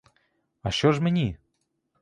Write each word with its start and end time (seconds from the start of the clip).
А 0.63 0.71
що 0.71 0.91
ж 0.91 1.01
мені? 1.01 1.37